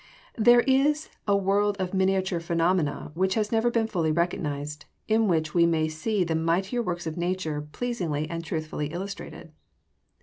[0.39, 5.53] There is a world of miniature phenomena which has never been fully recognised, in which
[5.53, 9.51] we may see the mightier works of nature pleasingly and truthfully illustrated.